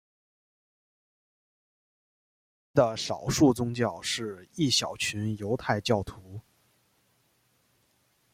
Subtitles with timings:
[0.01, 0.07] 唯
[2.71, 6.41] 一的少数宗教是一小群犹太教徒。